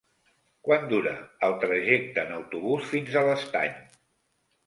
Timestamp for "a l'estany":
3.21-3.77